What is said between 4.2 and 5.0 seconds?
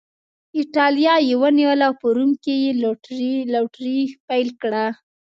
پیل کړه